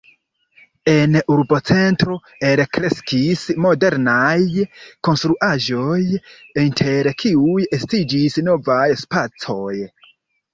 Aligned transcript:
En 0.91 1.17
urbocentro 1.33 2.15
elkreskis 2.51 3.43
modernaj 3.65 4.39
konstruaĵoj, 5.09 5.99
inter 6.63 7.11
kiuj 7.25 7.69
estiĝis 7.79 8.41
novaj 8.49 8.81
spacoj. 9.05 9.71